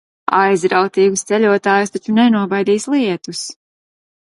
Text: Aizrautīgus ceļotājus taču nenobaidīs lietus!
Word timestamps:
Aizrautīgus 0.35 1.25
ceļotājus 1.31 1.95
taču 1.97 2.17
nenobaidīs 2.21 2.91
lietus! 2.97 3.47